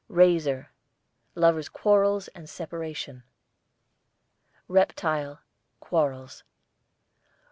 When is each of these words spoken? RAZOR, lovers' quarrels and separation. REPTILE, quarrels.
RAZOR, 0.09 0.71
lovers' 1.35 1.69
quarrels 1.69 2.27
and 2.29 2.49
separation. 2.49 3.21
REPTILE, 4.67 5.41
quarrels. 5.79 6.43